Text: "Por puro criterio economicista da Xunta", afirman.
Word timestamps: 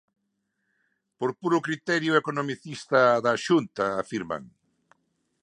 "Por 1.19 1.29
puro 1.41 1.59
criterio 1.67 2.13
economicista 2.21 3.01
da 3.25 3.33
Xunta", 3.45 3.85
afirman. 4.03 4.43